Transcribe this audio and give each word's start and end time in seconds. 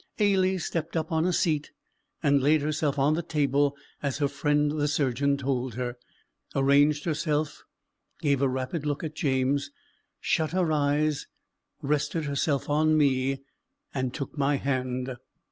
Ailie 0.17 0.57
stepped 0.57 0.97
up 0.97 1.11
on 1.11 1.27
a 1.27 1.31
seat, 1.31 1.69
and 2.23 2.41
laid 2.41 2.63
herself 2.63 2.97
on 2.97 3.13
the 3.13 3.21
table 3.21 3.77
as 4.01 4.17
her 4.17 4.27
friend 4.27 4.71
the 4.71 4.87
surgeon 4.87 5.37
told 5.37 5.75
her; 5.75 5.95
arranged 6.55 7.05
herself, 7.05 7.61
gave 8.19 8.41
a 8.41 8.49
rapid 8.49 8.83
look 8.83 9.03
at 9.03 9.13
James, 9.15 9.69
shut 10.19 10.53
her 10.53 10.71
eyes, 10.71 11.27
rested 11.83 12.25
herself 12.25 12.67
on 12.67 12.97
me, 12.97 13.43
and 13.93 14.11
took 14.11 14.35
my 14.35 14.55
hand. 14.55 15.17